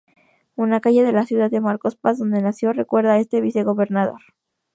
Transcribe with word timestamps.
Una 0.55 0.79
calle 0.79 1.03
de 1.03 1.11
la 1.11 1.27
ciudad 1.27 1.51
de 1.51 1.61
Marcos 1.61 1.95
Paz, 1.95 2.17
donde 2.17 2.41
nació, 2.41 2.73
recuerda 2.73 3.13
a 3.13 3.19
este 3.19 3.39
vicegobernador. 3.39 4.19